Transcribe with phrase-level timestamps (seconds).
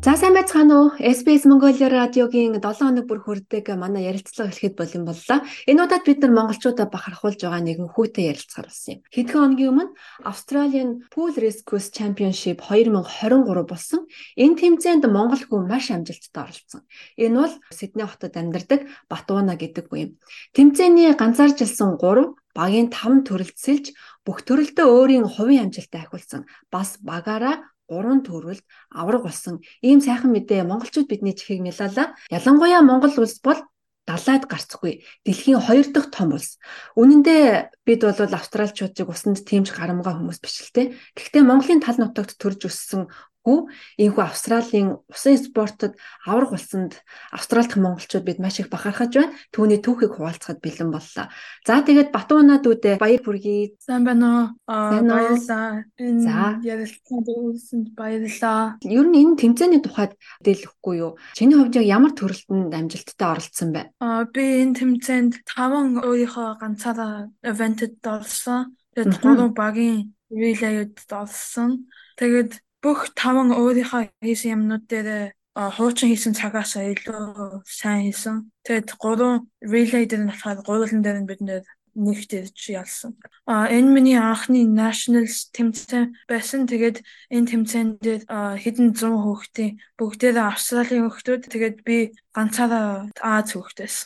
[0.00, 0.90] За сайн байцгаана уу?
[0.96, 5.44] SBS Mongolia радиогийн 7 хоног бүр хүрдэг манай ярилцлага эхлэхэд болон боллоо.
[5.68, 9.00] Энэ удаад бид нар монголчуудаа бахархуулж байгаа нэгэн хүүтэй ярилцахаар болсон юм.
[9.12, 9.92] Хэдхэн хоногийн өмнө
[10.24, 11.36] Australian Pool
[11.68, 14.08] Course Championship 2023 болсон.
[14.40, 16.80] Энэ тэмцээнд монгол хүн маш амжилттай оролцсон.
[17.20, 20.10] Энэ бол Сидней хотод амьдардаг Батууна гэдэг хүн юм.
[20.56, 23.92] Тэмцээний ганцааржилсан 3 багийн 5 төрөлд сэлж
[24.24, 26.48] бүх төрөлдөө өөрийн хувийн амжилтаа ахиулсан.
[26.72, 28.62] Бас багаараа гурван төрөлд
[28.94, 32.14] авраг болсон ийм сайхан мэдээ монголчууд бидний чихийг нялаалаа.
[32.30, 33.58] Ялангуяа Монгол улс бол
[34.06, 36.58] далайд гарцгүй дэлхийн хоёр дахь том улс.
[36.94, 40.82] Үнэн дээр бид бол австралчуудыг усанд тэмж гарамгаа хүмүүс биш л те.
[41.18, 43.10] Гэхдээ Монголын тал нутагт төрж өссөн
[43.44, 45.96] хүү энэхүү Австралийн усан спортод
[46.28, 47.00] аврах болсонд
[47.32, 49.32] Австралидх монголчууд бид маш их бахархаж байна.
[49.48, 51.32] Түүний түүхийг хуваалцахад бэлэн боллоо.
[51.64, 53.80] За тэгээд Батуунаад үдэ баяр хүргэе.
[53.80, 54.46] Сайн байна уу?
[54.68, 55.88] Аа баярлалаа.
[55.96, 58.76] Энэ ярилцлаганд үүсэнд баярлалаа.
[58.84, 60.12] Ер нь энэ тэмцээний тухайд
[60.44, 61.16] дэлгэхгүй юу?
[61.32, 63.82] Чиний хувьд ямар төрөлтөнд амжилттай оролцсон бэ?
[64.04, 68.76] Аа би энэ тэмцээнд 5 өөрийнхөө ганцаараа ивентэд орсон.
[68.92, 71.88] Тэгээд 3 багийн релейд орсон.
[72.20, 75.08] Тэгээд бүх таван өөрийнхөө хийсэн юмнууд дээр
[75.54, 78.48] хуучин хийсэн цагаас илүү сайн хийсэн.
[78.64, 81.64] Тэгээд гурван relay дээр нь болохоор гурван дээр нь бид нэр
[81.94, 83.18] нэгт ирж ялсан.
[83.46, 86.70] А энэ миний анхны nationals тэмцээн байсан.
[86.70, 87.02] Тэгээд
[87.34, 93.96] энэ тэмцээнд хэдэн 100 хүүхдийн бүгдээрээ Австралийн хүүхдүүд тэгээд би ганцаараа Аз хүүхдээс.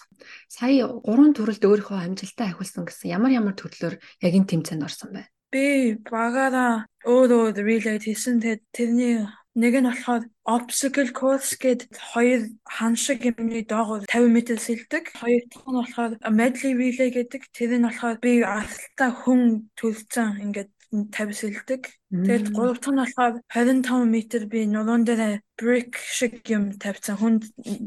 [0.49, 5.34] Сая гурван төрөлд өөрийнхөө амжилтаа ахиулсан гэсэн ямар ямар төрлөөр яг энэ тэмцээнд орсон бэ?
[5.55, 8.43] Би багаараа өөрөө relay хийсэн.
[8.75, 9.23] Тэрний
[9.55, 15.05] нэг нь болохоор obstacle course гэдэг хоёр хан шиг юмны доогоор 50 м сэлдэг.
[15.15, 17.43] Хоёр дахь нь болохоор medley relay гэдэг.
[17.55, 21.83] Тэр нь болохоор би алтаа хүн төлцөн ингээд 50 сэлдэг.
[22.11, 27.43] Тэгээд гурав дахь нь болохоор 25 м би нуруунд дээр brick шиг юм тавьсан хүнд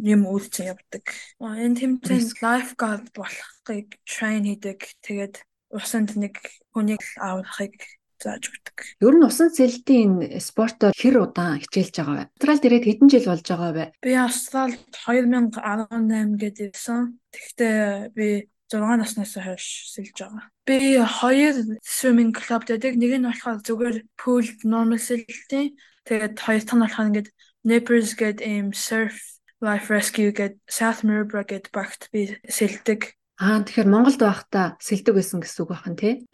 [0.08, 1.04] юм үйлцэн явдаг.
[1.44, 4.80] Энэ тэмцээнд lifeguard болохыг train хийдэг.
[5.04, 5.36] Тэгээд
[5.72, 6.40] усанд нэг
[6.72, 7.76] хүнийг аврахыг
[8.18, 8.78] зааж өгдөг.
[9.02, 12.26] Ер нь усан цэлтийн спортоор хэр удаан хичээлж байгаа вэ?
[12.34, 13.86] Австралид ирээд хэдэн жил болж байгаа вэ?
[14.02, 17.22] Би Австралид 2018 гээд ирсэн.
[17.30, 18.28] Тэгвэл би
[18.68, 20.44] 6 наснаас хойш сэлж байгаа.
[20.66, 22.98] Би хоёр swimming club дэдэг.
[22.98, 25.78] Нэг нь болохоор зүгээр pool normal сэлтийн.
[26.04, 27.30] Тэгээд хоёр дахь нь болохоор ингээд
[27.68, 29.16] Nippers гэдэг ийм surf
[29.62, 33.14] life rescue гэдэг South Mirrabel гэдэг багт би сэлдэг.
[33.38, 36.26] Аа тэгэхээр Монголд байхдаа сэлдэг байсан гэсэн үг байна тий.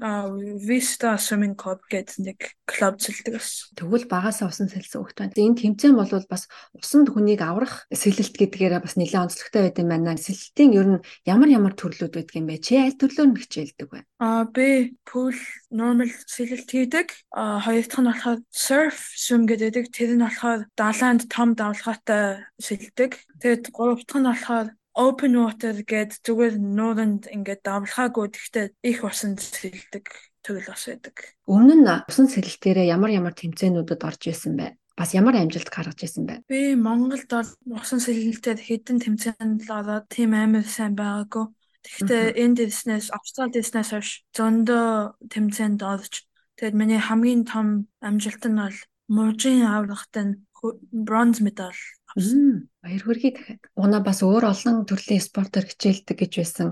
[0.00, 3.76] Аа Vista Swimming Club гэдэг нэг клуб сэлдэг байсан.
[3.76, 5.36] Тэгвэл багасаа усан сэлсэн хөлт байна.
[5.36, 10.16] Энэ тэмцээн бол бас усанд хүнийг аврах сэлэлт гэдгээрээ бас нэлээд онцлогтой байт юм байна.
[10.16, 12.64] Сэлэлтийн ер нь ямар ямар төрлүүд байдаг юм бэ?
[12.64, 14.00] Чи аль төрлөөр нь хичээлдэг вэ?
[14.24, 15.36] Аа би pool
[15.68, 17.20] normal сэлэлт хийдэг.
[17.36, 19.92] Аа хоёр дахь нь болохоор surf swim гэдэг.
[19.92, 23.28] Тэр нь болохоор далайнд том давлгаатай сэлдэг.
[23.44, 29.38] Тэгээд гурав дахь нь болохоор open water гээд зүгээр нууранд ингээд давлахаагүй гэхдээ их усанд
[29.38, 30.06] сэлдэг
[30.42, 31.16] төрөл бас байдаг.
[31.46, 34.74] Өмнө нь усан сэлэлтээрээ ямар ямар тэмцээнүүдэд орж исэн бэ?
[34.96, 36.34] Бас ямар амжилт гаргаж исэн бэ?
[36.50, 37.30] Би Монголд
[37.70, 41.46] усан сэлэлтээр хэдэн тэмцээнд л ороод тийм амар сайн байгаагүй.
[41.80, 46.28] Тэгэхдээ энэ дэснээс Австрали дэснээс хойш зөндөө тэмцээнд орж
[46.60, 50.44] тэгээд миний хамгийн том амжилт нь бол мужийн аврагт нь
[50.92, 51.80] бронз медаль
[52.16, 52.70] авсан.
[52.82, 53.62] Баяр хүргэе дахиад.
[53.76, 56.68] Уна бас өөр олон төрлийн спортоор хичээлдэг гэж байсан.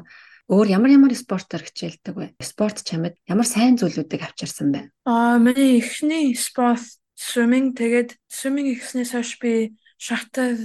[0.48, 2.26] Өөр ямар ямар спортоор хичээлдэг вэ?
[2.40, 4.80] Спорт чамд ямар сайн зүйлүүдийг авчирсан бэ?
[5.04, 6.84] Аа, миний эхний спорт
[7.18, 10.56] swimming тэгээд swimming ихснээс хойш би шахтар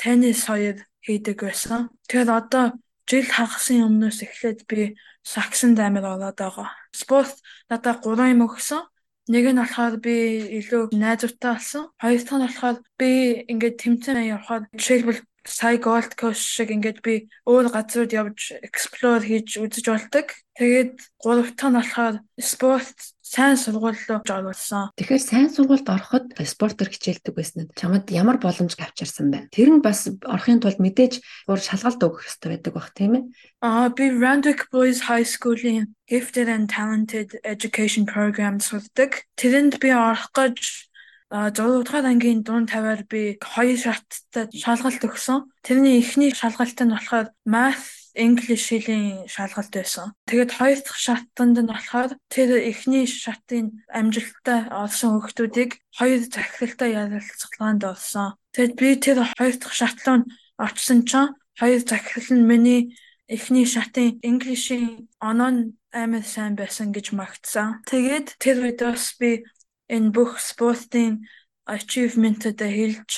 [0.00, 1.92] теннис хоёр хийдэг байсан.
[2.08, 2.64] Тэгэхээр одоо
[3.04, 6.72] жил хагасан өмнөөс эхлээд би саксанд амир ороод байгаа.
[6.92, 7.36] Спорт
[7.68, 8.80] надад 3 юм өгсөн.
[9.28, 10.16] Нэг нь болохоор би
[10.58, 11.84] илүү найзуудтай болсон.
[12.00, 13.10] Хоёр дахь нь болохоор би
[13.52, 19.60] ингээд тэмцээн явахад жишээлбэл сая Gold Coast шиг ингээд би өөр газрууд явж explore хийж
[19.60, 20.26] үзэж болдог.
[20.56, 22.96] Тэгээд гурав дахь нь болохоор спорт
[23.28, 24.88] сайн сургууль руу оруулсан.
[24.96, 29.52] Тэгэхээр сайн сургуульд ороход спортоор хичээлдэг байсан нь чамд ямар боломж авчирсан бэ?
[29.52, 33.24] Тэр нь бас орохын тулд мэдээж гур шалгалт өгөх хэрэгтэй байдаг бах тийм ээ.
[33.60, 39.28] Аа би Randwick Boys High School-ийн Gifted and Talented Education Program сурдаг.
[39.36, 40.88] Тэрэнд би орох гэж
[41.28, 45.52] а 6 дугаар ангийн дунд тавиар би хоёр шаттай шалгалт өгсөн.
[45.60, 50.12] Тэрний эхний шалгалт нь болохоор math English хэлийн шалгалт байсан.
[50.26, 57.82] Тэгээд хоёр дахь шатанд нь болохоор тэр эхний шатын амжилттай олсон хүүхдүүдийг хоёр захиралтай ярилцлаганд
[57.86, 58.34] орсон.
[58.54, 60.26] Тэгэд би тэр хоёр дахь шат руу
[60.58, 62.82] очсон чинь хоёр захирал нь миний
[63.30, 65.50] эхний шатын English-ийн оноо
[65.92, 67.80] амар сайн байсан гэж магтсан.
[67.86, 69.46] Тэгээд тэр үед бас би
[69.88, 71.24] энэ бүх спортын
[71.68, 73.10] achievement-д хэлж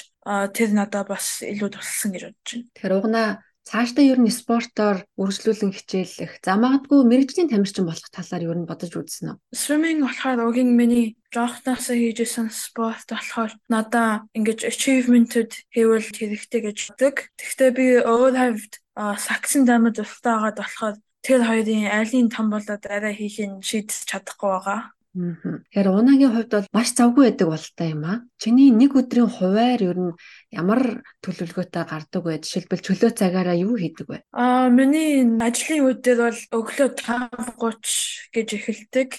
[0.56, 2.68] тэр надад бас илүү тусалсан гэж бодож байна.
[2.74, 3.28] Тэгэхээр угнаа
[3.68, 8.92] цаашдаа ер нь спортоор үргэлжлүүлэн хичээлэх, за магадгүй мэрэгжлийн тамирчин болох талаар ер нь бодож
[8.96, 9.36] үзсэн үү?
[9.52, 17.16] Swimming болохоор угийн миний жоохносоо хийжсэн спорт болохоор надаа ингэж achievement-д хийвэл хэрэгтэй гэж боддог.
[17.38, 23.60] Гэхдээ би өөр хавьд саксын дамд устаагаад болохоор тэр хоёрын айлын том болоод арай хийхин
[23.60, 24.80] шийдэж чадахгүй байгаа.
[25.10, 28.22] Тэгэхээр унагийн хувьд бол маш завгүй байдаг болтой юм аа.
[28.38, 30.14] Чиний нэг өдрийн хуваар ер нь
[30.54, 32.38] ямар төлөвлөгөөтэй гардаг вэ?
[32.46, 34.18] Жишээлбэл чөлөө цагаараа юу хийдэг вэ?
[34.30, 39.10] Аа, миний ажлын үедэр бол өглөө 5:30 гэж эхэлдэг.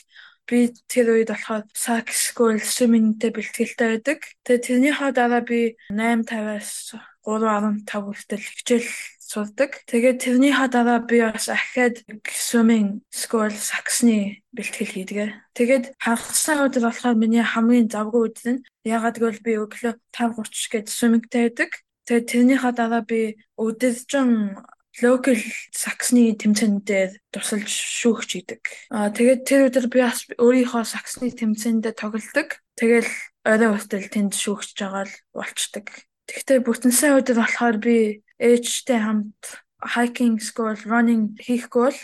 [0.47, 4.19] Би тэр үед болохоор сакс school swimming-тэй бэлтгэлтэй байдаг.
[4.47, 6.95] Тэгээ тэрнийхээ дараа би 8:50-аас
[7.27, 8.89] 3:15 хүртэл хичээл
[9.31, 9.71] сурдаг.
[9.87, 15.17] Тэгээд тэрнийхаа дараа би бас ахаад swimming school саксны бэлтгэл хийдэг.
[15.55, 20.87] Тэгээд хагасаа өдөр болохоор миний хамгийн завгүй өдөр нь ягаад гэвэл би өглөө 5:30 гээд
[20.91, 21.71] swimmingтэй байдаг.
[22.03, 24.59] Тэгээд тэрнийхаа дараа би өдөржин
[24.99, 25.39] локал
[25.71, 28.61] саксны тэмцээнд дээр тусалж шүүгч идэг.
[28.91, 32.59] Аа тэгээд тэр өдөр би бас өөрийнхөө саксны тэмцээндээ тоглодог.
[32.75, 33.07] Тэгэл
[33.47, 35.87] орой хүртэл тэнд шүүгч байгаа л болчдөг.
[36.27, 41.99] Тэгвэл бүтэн сайн өдөр болохоор би ээжтэй хамт hiking school running хийхгүй бол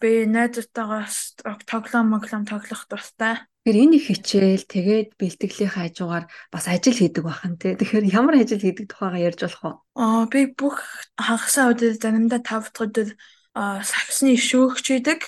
[0.00, 1.36] би найзтайгаас
[1.68, 3.44] тоглоом моглоом тоглох дуртай.
[3.62, 7.78] Тэгэхээр энэ их хичээл тэгээд бэлтгэлийн хажуугаар бас ажил хийдэг бахан тий.
[7.78, 9.76] Тэгэхээр ямар ажил хийдэг тухайгаа ярьж болох уу?
[9.94, 10.82] Аа би бүх
[11.14, 13.08] хагасаа өдөр заримдаа 5 дахь өдөр
[13.86, 15.20] саксны шүүгч хийдэг.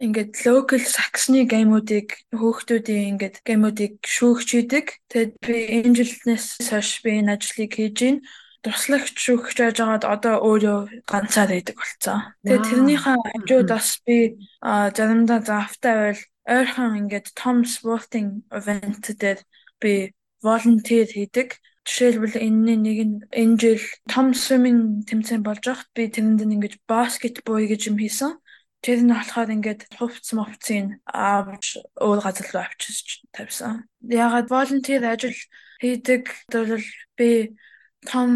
[0.00, 4.86] Ингээд local саксны геймүүдийг хөөхтүүдийн ингээд геймүүдийг шүүгч хийдэг.
[5.12, 8.20] Тэгэд би энэ жилнээс хойш би энэ ажлыг хийж байна
[8.62, 10.78] туслагч шүүгч байж байгаад одоо өөрөө
[11.10, 12.18] ганцаар байдаг болцсон.
[12.46, 14.16] Тэгээ тэрнийхээ хажууд бас би
[14.62, 19.40] заримдаа заавтай байвал ойрхон ингээд том спортинг event дээр
[19.82, 20.14] би
[20.46, 21.58] волонтер хийдэг.
[21.82, 27.66] Жишээлбэл энэний нэг нь энэ жил том swimming тэмцээн болж байхад би тэрэнд ингэж баскетбол
[27.66, 28.38] гэж юм хийсэн.
[28.82, 33.90] Тэр нь болохоор ингээд хувцс мовцын авч өөр газар руу авчиж тавьсан.
[34.06, 35.34] Ягаад волонтер ажил
[35.82, 36.78] хийдэг бол
[37.18, 37.58] би
[38.06, 38.30] том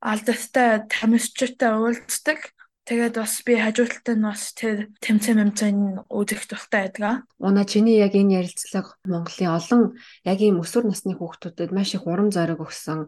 [0.00, 2.54] алдартай тамирчтай уулздаг.
[2.88, 5.76] Тэгээд бас би хажууталтай нь бас тэр тэмцээн мэмцэн
[6.10, 7.22] үзэх дуртай байдаг.
[7.38, 9.82] Уна чиний яг энэ ярилцлага Монголын олон
[10.26, 13.06] яг ийм өсвөр насны хүүхдүүдэд маш их урам зориг өгсөн.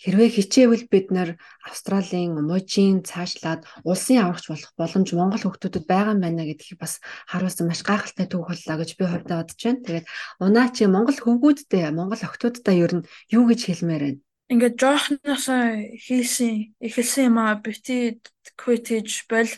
[0.00, 6.24] Хэрвээ хичээвэл бид нэр Австралийн мужийн цаашлаад улсын аврагч болох боломж Монгол хүүхдүүдэд байгаа юм
[6.24, 9.84] байна гэдгийг бас харуулсан маш гайхалтай түүх боллоо гэж би хувьдаа бодож байна.
[9.84, 10.06] Тэгээд
[10.40, 14.20] унаа чи Монгол хөвгүүдтэй, Монгол охтуудтай ер нь юу гэж хэлмээр байна?
[14.50, 15.62] Ингээд жоохносоо
[15.94, 18.18] хийсэн эхэлсэн юм аа бити
[18.58, 19.50] quittage бол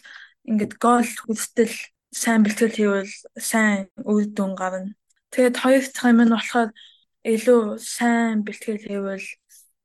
[0.44, 1.72] ингээд гол хүстэл
[2.12, 4.92] сайн бэлтгэл хийвэл сайн үр дүн гарна.
[5.32, 6.70] Тэгээд хоёр дахь юм нь болохоор
[7.24, 9.28] илүү сайн бэлтгэл хийвэл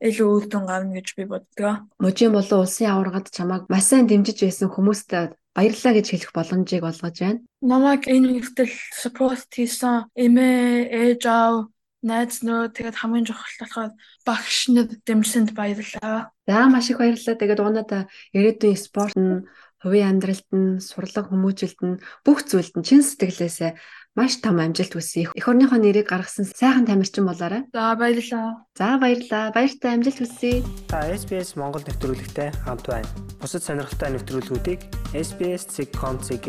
[0.03, 1.87] илүү үр дүн гарна гэж би боддог.
[2.03, 5.23] Мужийн болон улсын аваргад чамайг маш сайн дэмжиж байсан хүмүүстээ
[5.55, 7.41] баярлалаа гэж хэлэх боломжийг олгож байна.
[7.63, 11.71] Намайг энэ хүртэл support хийсэн эмээ, ээж аав
[12.07, 13.91] найз нөө тэгээд хамгийн чухал болохоор
[14.23, 16.31] багш нар дэмжсэнд баярлалаа.
[16.47, 17.35] За маш их баярлалаа.
[17.35, 19.43] Тэгээд уунада ирээдүйн спорт нь
[19.83, 23.71] хувийн амьдралд нь сурлаг хүмүүжилт нь бүх зүйлд нь чин сэтгэлээсээ
[24.17, 25.29] маш том амжилт хүсье.
[25.37, 27.69] Эх орныхоо нэрийг гаргасан сайхан тамирчин болоорой.
[27.69, 28.65] За баярлалаа.
[28.73, 29.53] За баярлалаа.
[29.53, 30.65] Баяртай амжилт хүсье.
[30.89, 33.05] Та SBS Монгол нэвтрүүлэгтэй хамт байна.
[33.37, 34.81] Бусад сонирхолтой нэвтрүүлгүүдийг
[35.13, 36.47] SBS.com.cg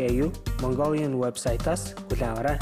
[0.65, 2.57] Mongolian вебсайтаас аваарай.